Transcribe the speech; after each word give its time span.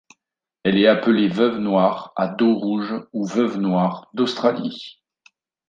Elle 0.63 0.79
est 0.79 0.87
appelée 0.87 1.27
Veuve 1.27 1.59
noire 1.59 2.11
à 2.15 2.27
dos 2.27 2.55
rouge 2.55 2.95
ou 3.13 3.23
Veuve 3.23 3.59
noire 3.59 4.09
d'Australie. 4.15 4.99